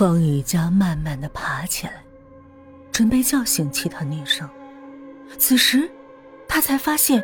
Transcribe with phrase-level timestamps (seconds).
[0.00, 2.02] 方雨佳慢慢的爬起来，
[2.90, 4.48] 准备叫醒其他女生。
[5.38, 5.90] 此时，
[6.48, 7.22] 他才发现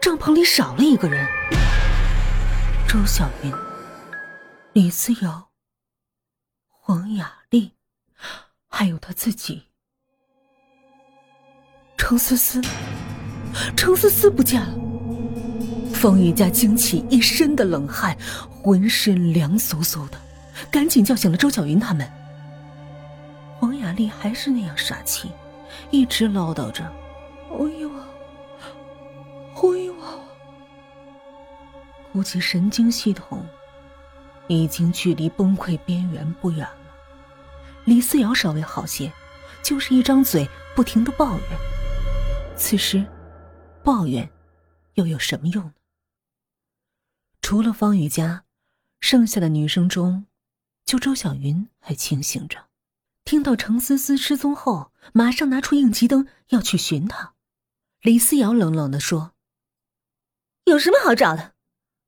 [0.00, 1.28] 帐篷里少了一个人：
[2.88, 3.52] 周小云、
[4.72, 5.48] 李思瑶、
[6.70, 7.72] 黄雅丽，
[8.66, 9.64] 还有他自己。
[11.98, 12.62] 程思思，
[13.76, 14.74] 程思思不见了。
[15.92, 18.16] 方雨佳惊起一身的冷汗，
[18.48, 20.18] 浑身凉飕飕的，
[20.76, 22.06] 赶紧叫醒了周小云他们。
[23.58, 25.32] 黄雅丽还是那样傻气，
[25.90, 26.84] 一直唠叨着
[27.48, 28.06] ：“我有啊，
[29.54, 30.20] 我有啊。”
[32.12, 33.42] 估计神经系统
[34.48, 36.76] 已经距离崩溃边缘不远了。
[37.86, 39.10] 李思瑶稍微好些，
[39.62, 41.58] 就是一张嘴不停的抱怨。
[42.54, 43.02] 此时，
[43.82, 44.28] 抱怨
[44.92, 45.72] 又有什么用呢？
[47.40, 48.44] 除了方雨佳，
[49.00, 50.26] 剩下的女生中，
[50.86, 52.66] 就周小云还清醒着。
[53.24, 57.34] 听到程思思失踪后，马上拿出应急灯要去寻她。
[58.00, 59.32] 李思瑶冷冷的说
[60.64, 61.54] ：“有什么好找的？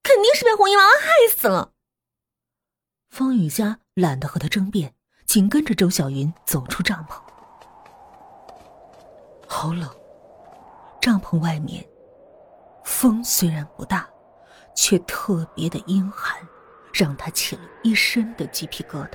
[0.04, 1.72] 肯定是被红衣娃娃害死了。”
[3.10, 4.94] 方雨佳懒得和他争辩，
[5.26, 7.20] 紧跟着周小云走出帐篷。
[9.48, 9.92] 好冷，
[11.00, 11.84] 帐篷外面
[12.84, 14.08] 风虽然不大。
[14.80, 16.40] 却特别的阴寒，
[16.98, 19.12] 让他起了一身的鸡皮疙瘩。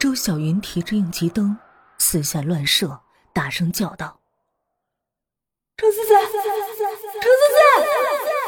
[0.00, 1.56] 周小云提着应急灯，
[1.98, 3.00] 四下乱射，
[3.32, 4.18] 大声叫道
[5.78, 6.42] ：“程思思，程思思，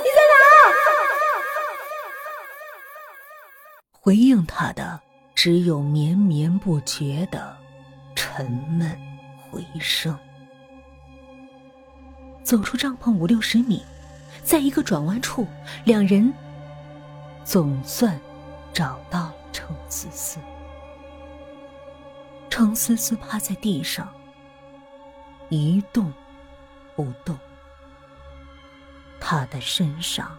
[0.03, 0.35] 你在哪？”
[4.03, 5.01] 回应他的
[5.33, 7.57] 只有绵绵不绝的
[8.17, 8.99] 沉闷
[9.39, 10.19] 回声。
[12.43, 13.85] 走出帐篷五六十米。
[14.43, 15.47] 在一个转弯处，
[15.85, 16.33] 两人
[17.45, 18.19] 总算
[18.73, 20.39] 找到了程思思。
[22.49, 24.09] 程思思趴在地上，
[25.49, 26.13] 一动
[26.97, 27.39] 不动。
[29.21, 30.37] 她的身上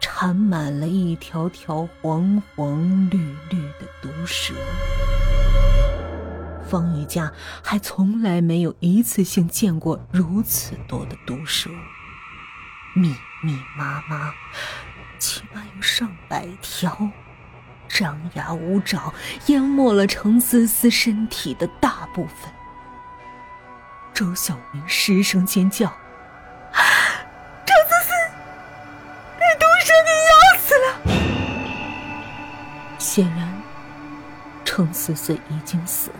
[0.00, 3.18] 缠满了一条条黄黄绿
[3.48, 4.54] 绿的毒蛇。
[6.68, 7.32] 方玉佳
[7.64, 11.70] 还从来没有一次性见过如此多的毒蛇。
[12.94, 14.34] 密密麻麻，
[15.18, 17.10] 起码有上百条，
[17.88, 19.12] 张牙舞爪，
[19.46, 22.52] 淹没了程思思身体的大部分。
[24.14, 25.86] 周小云失声尖叫
[26.72, 28.10] ：“程思思，
[29.38, 30.86] 被毒蛇给咬死了！”
[32.98, 33.62] 显然，
[34.64, 36.16] 程思思已经死了，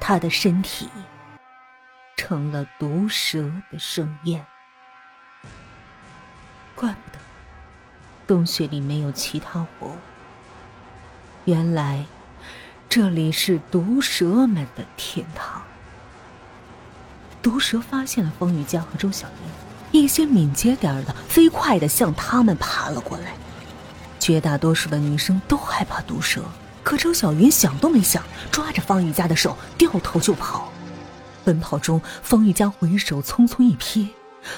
[0.00, 0.88] 她的身体
[2.16, 4.44] 成了毒蛇的盛宴。
[6.74, 7.18] 怪不得
[8.26, 9.98] 洞穴里没有其他活物。
[11.44, 12.04] 原来
[12.88, 15.62] 这里是毒蛇们的天堂。
[17.42, 19.26] 毒蛇发现了风雨佳和周小
[19.92, 23.34] 云，一些敏捷点的、飞快的向他们爬了过来。
[24.20, 26.44] 绝大多数的女生都害怕毒蛇，
[26.84, 28.22] 可周小云想都没想，
[28.52, 30.70] 抓着方雨佳的手，掉头就跑。
[31.44, 34.06] 奔跑中，方雨佳回首，匆匆一瞥。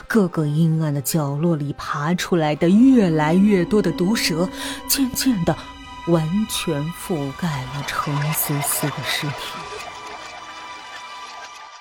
[0.07, 4.47] 各个阴暗的角落里爬出来的越来越多的毒蛇，
[4.87, 5.57] 渐渐的
[6.07, 9.35] 完全覆盖了程思思的尸体。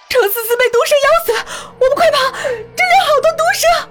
[0.10, 1.34] 程思思被毒蛇咬死，
[1.80, 2.18] 我们快跑！
[2.42, 3.90] 这里好多毒蛇！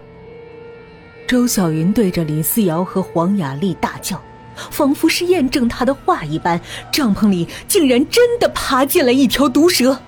[1.26, 4.22] 周小云对着李思瑶和黄雅丽大叫，
[4.70, 6.60] 仿佛是验证她的话一般，
[6.90, 9.98] 帐篷里竟然真的爬进了一条毒蛇。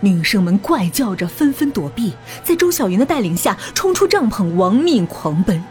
[0.00, 2.12] 女生们怪叫着，纷纷躲避，
[2.44, 5.62] 在周小云的带领下冲出帐篷，亡命狂奔。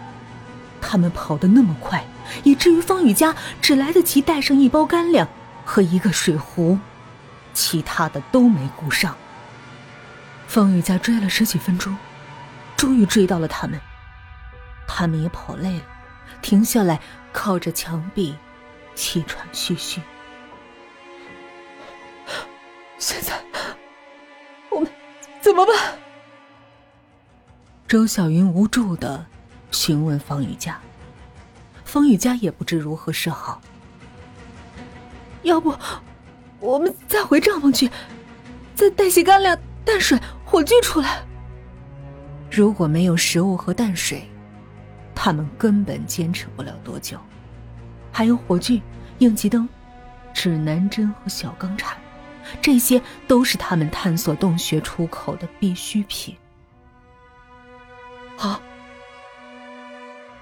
[0.82, 2.04] 他们跑得那么快，
[2.44, 5.28] 以至于方雨佳只来得及带上一包干粮
[5.66, 6.78] 和一个水壶，
[7.54, 9.16] 其他的都没顾上。
[10.48, 11.96] 方雨佳追了十几分钟，
[12.76, 13.80] 终于追到了他们。
[14.88, 15.84] 他们也跑累了，
[16.42, 17.00] 停下来
[17.32, 18.36] 靠着墙壁，
[18.96, 20.02] 气喘吁吁。
[22.98, 23.34] 现在
[24.70, 24.90] 我们。
[25.42, 25.76] 怎么办？
[27.88, 29.26] 周小云无助的
[29.72, 30.80] 询问方雨佳，
[31.92, 33.62] 方雨佳也不知如何是好。
[35.44, 35.76] 要不，
[36.62, 37.92] 我们再回帐篷去，
[38.74, 41.22] 再带些干粮、淡水、火炬出来。
[42.50, 44.26] 如果没有食物和淡水，
[45.14, 47.18] 他们根本坚持不了多久。
[48.10, 48.82] 还有火炬、
[49.18, 49.68] 应急灯、
[50.34, 51.98] 指南针和小钢铲。
[52.62, 56.34] 这些都是他们探索洞穴出口的必需品。
[58.38, 58.62] 好，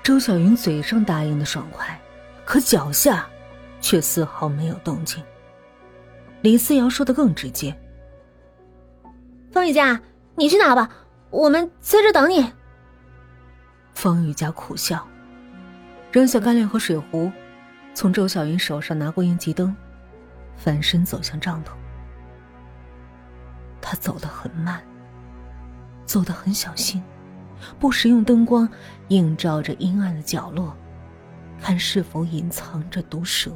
[0.10, 1.96] 周小云嘴上答应的爽快，
[2.44, 3.30] 可脚下
[3.80, 5.24] 却丝毫没有动静。
[6.42, 7.80] 李思瑶说的更直接
[9.54, 10.02] ：“方雨佳，
[10.34, 10.90] 你去拿吧，
[11.30, 12.52] 我们在这等你。”
[13.94, 15.08] 方雨佳苦笑，
[16.12, 17.32] 扔下干粮和水壶，
[17.94, 19.76] 从周小云手上拿过应急灯，
[20.58, 21.70] 翻身走向帐篷。
[23.80, 24.82] 他走得很慢，
[26.08, 27.00] 走得很小心，
[27.80, 28.70] 不时用灯光
[29.10, 30.76] 映照着阴暗的角落，
[31.62, 33.52] 看是否隐藏着毒蛇。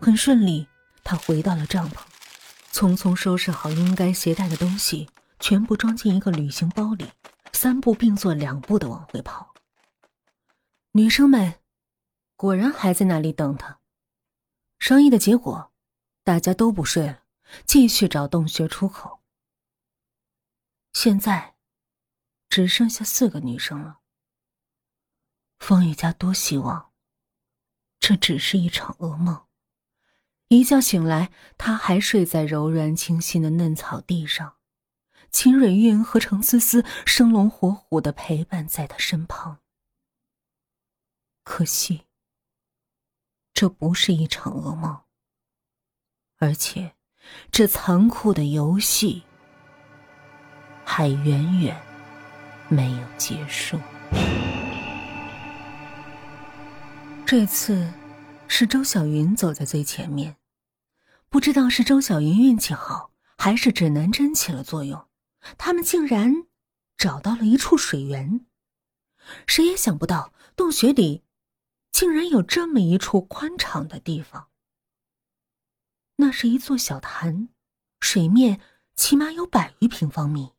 [0.00, 0.66] 很顺利，
[1.02, 1.98] 他回到了帐篷，
[2.72, 5.08] 匆匆收拾好应该携带的东西，
[5.40, 7.06] 全部装进一个旅行包里，
[7.52, 9.54] 三步并作两步的往回跑。
[10.92, 11.54] 女生们
[12.36, 13.78] 果然还在那里等他。
[14.78, 15.72] 商议的结果，
[16.22, 17.20] 大家都不睡了，
[17.64, 19.20] 继续找洞穴出口。
[20.92, 21.55] 现在
[22.48, 24.00] 只剩下四个女生了。
[25.58, 26.92] 方雨佳多希望
[27.98, 29.46] 这只是一场噩梦。
[30.48, 34.56] 一觉醒来，他还睡在柔软清新的嫩草地上，
[35.30, 39.60] 秦蕊韵和程思思生龙活虎的陪伴在他身旁。
[41.42, 42.06] 可惜，
[43.54, 45.02] 这不是一场噩梦，
[46.38, 46.94] 而且，
[47.50, 49.24] 这残酷的游戏
[50.84, 51.85] 还远远
[52.68, 53.78] 没有结束。
[57.24, 57.92] 这次。
[58.48, 60.36] 是周小云走在最前面，
[61.28, 65.08] 不知道是周小云运气好，还是指南针起了作用，
[65.58, 66.46] 他们竟然
[66.96, 68.46] 找到了一处水源。
[69.48, 71.24] 谁也想不到，洞穴里
[71.90, 74.46] 竟然有这么一处宽敞的地方。
[76.14, 77.48] 那是一座小潭，
[77.98, 78.60] 水面
[78.94, 80.52] 起码有百余平方米，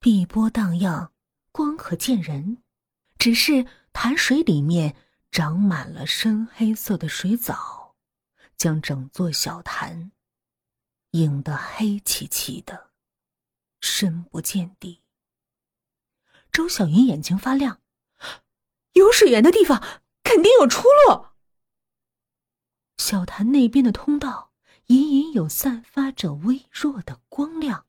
[0.00, 1.12] 碧波荡漾，
[1.52, 2.62] 光可见人。
[3.18, 4.96] 只是潭水里面。
[5.32, 7.94] 长满了深黑色的水藻，
[8.56, 10.10] 将整座小潭
[11.12, 12.90] 映得黑漆漆的，
[13.80, 15.02] 深不见底。
[16.50, 17.80] 周小云眼睛发亮，
[18.94, 19.80] 有水源的地方
[20.24, 21.26] 肯定有出路。
[22.96, 24.50] 小潭那边的通道
[24.86, 27.86] 隐隐有散发着微弱的光亮，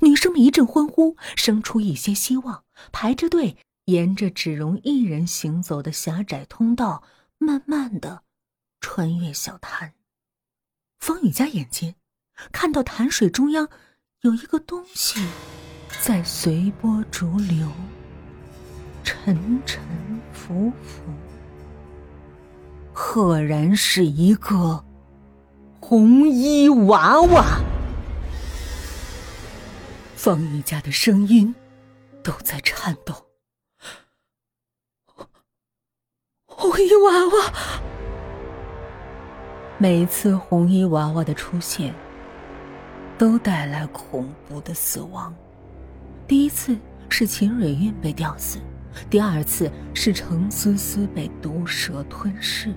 [0.00, 3.56] 女生们一阵欢呼，生出一些希望，排着队。
[3.86, 7.02] 沿着只容一人行走的狭窄通道，
[7.36, 8.22] 慢慢的
[8.80, 9.92] 穿越小潭。
[10.98, 11.94] 方雨佳眼尖，
[12.50, 13.68] 看到潭水中央
[14.22, 15.22] 有一个东西
[16.00, 17.70] 在随波逐流，
[19.02, 19.82] 沉沉
[20.32, 21.02] 浮浮，
[22.94, 24.82] 赫然是一个
[25.78, 27.60] 红衣娃娃。
[30.24, 31.54] 方雨佳的声音
[32.22, 33.26] 都在颤抖。
[36.46, 37.82] 红衣娃娃，
[39.76, 41.94] 每一次红衣娃娃的出现，
[43.18, 45.34] 都带来恐怖的死亡。
[46.26, 46.74] 第一次
[47.10, 48.58] 是秦蕊韵被吊死，
[49.10, 52.74] 第二次是程思思被毒蛇吞噬，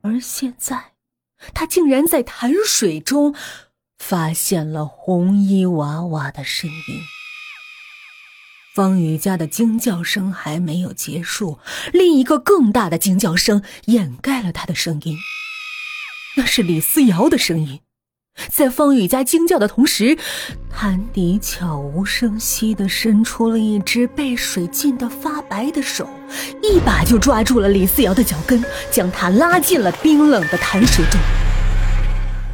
[0.00, 0.92] 而现在，
[1.52, 3.34] 他竟然在潭水中
[4.02, 7.00] 发现了红衣娃娃的身影。
[8.74, 11.60] 方雨佳的惊叫声还没有结束，
[11.92, 15.16] 另一个更大的惊叫声掩盖了他的声音。
[16.36, 17.80] 那是李思瑶的声音。
[18.48, 20.18] 在方雨佳惊叫的同时，
[20.68, 26.08] 潭底悄无声息地伸出了一只被水浸得发白的手，
[26.60, 31.20] 一把就抓住了李思瑶的脚跟，将她拉进了冰冷的潭水中。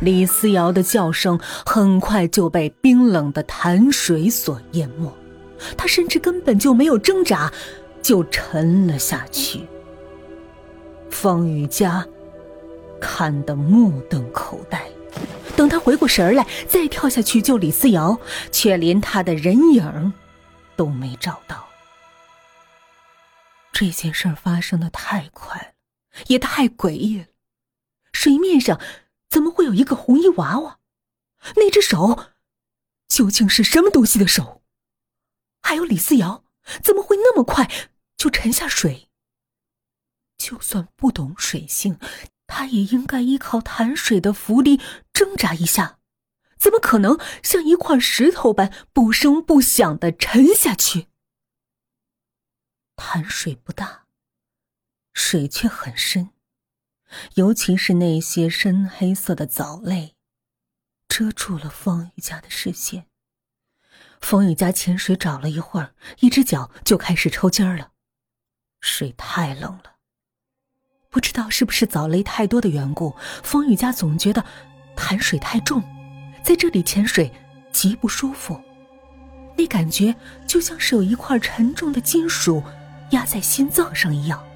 [0.00, 5.12] 李思瑶的叫声很快就被冰冷的潭水所淹没。
[5.76, 7.52] 他甚至根本就没有挣扎，
[8.00, 9.66] 就沉了下去。
[11.10, 12.06] 方雨佳
[13.00, 14.88] 看得目瞪口呆，
[15.56, 18.20] 等他回过神来，再跳下去救李思瑶，
[18.52, 20.12] 却连他的人影
[20.76, 21.66] 都没找到。
[23.72, 25.68] 这件事发生的太快了，
[26.28, 27.24] 也太诡异了。
[28.12, 28.80] 水面上
[29.28, 30.80] 怎么会有一个红衣娃娃？
[31.56, 32.32] 那只手
[33.06, 34.62] 究竟是什么东西的手？
[35.62, 36.44] 还有李思瑶，
[36.82, 37.70] 怎么会那么快
[38.16, 39.08] 就沉下水？
[40.36, 41.98] 就算不懂水性，
[42.46, 44.80] 他也应该依靠潭水的浮力
[45.12, 45.98] 挣扎一下，
[46.56, 51.08] 怎么可能像一块石头般不声不响的沉下去？
[52.96, 54.06] 潭水不大，
[55.12, 56.30] 水却很深，
[57.34, 60.14] 尤其是那些深黑色的藻类，
[61.08, 63.06] 遮住了方雨佳的视线。
[64.20, 67.92] 方雨佳潜水找了一会儿，一只脚就开始抽筋儿了。
[68.80, 69.96] 水太冷了，
[71.10, 74.44] 不不知道是不是藻类太多的缘故，风雨家总觉得
[74.94, 75.82] 潭水太重，
[76.44, 77.28] 在这里潜水
[77.72, 78.62] 极不舒服。
[79.56, 80.14] 那感觉
[80.46, 82.62] 就像是有一块沉重的金属
[83.10, 84.47] 压在心脏上一样。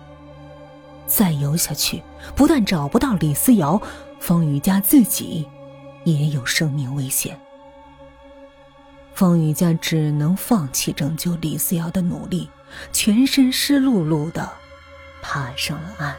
[1.15, 2.03] 再游下去，
[2.35, 3.81] 不但找不到李思瑶，
[4.19, 5.47] 风雨家自己
[6.05, 7.39] 也有生命危险。
[9.13, 12.49] 风雨家只能放弃拯救李思瑶的努力，
[12.95, 14.49] 全身湿漉漉的
[15.21, 16.17] 爬上了岸。